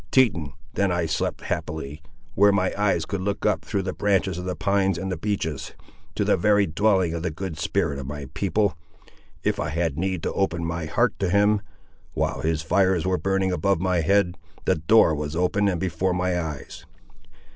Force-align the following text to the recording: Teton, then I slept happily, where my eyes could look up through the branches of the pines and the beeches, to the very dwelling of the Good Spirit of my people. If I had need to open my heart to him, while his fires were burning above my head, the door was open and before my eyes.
Teton, 0.09 0.53
then 0.73 0.91
I 0.91 1.05
slept 1.05 1.41
happily, 1.41 2.01
where 2.33 2.51
my 2.51 2.73
eyes 2.75 3.05
could 3.05 3.21
look 3.21 3.45
up 3.45 3.63
through 3.63 3.83
the 3.83 3.93
branches 3.93 4.39
of 4.39 4.45
the 4.45 4.55
pines 4.55 4.97
and 4.97 5.11
the 5.11 5.15
beeches, 5.15 5.73
to 6.15 6.25
the 6.25 6.35
very 6.35 6.65
dwelling 6.65 7.13
of 7.13 7.21
the 7.21 7.29
Good 7.29 7.59
Spirit 7.59 7.99
of 7.99 8.07
my 8.07 8.25
people. 8.33 8.75
If 9.43 9.59
I 9.59 9.69
had 9.69 9.99
need 9.99 10.23
to 10.23 10.33
open 10.33 10.65
my 10.65 10.87
heart 10.87 11.13
to 11.19 11.29
him, 11.29 11.61
while 12.15 12.39
his 12.41 12.63
fires 12.63 13.05
were 13.05 13.19
burning 13.19 13.51
above 13.51 13.79
my 13.79 14.01
head, 14.01 14.39
the 14.65 14.73
door 14.73 15.13
was 15.13 15.35
open 15.35 15.67
and 15.67 15.79
before 15.79 16.15
my 16.15 16.35
eyes. 16.41 16.83